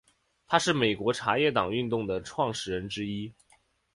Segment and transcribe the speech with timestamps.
[0.47, 3.31] 他是美国茶叶党运动的创始人之一。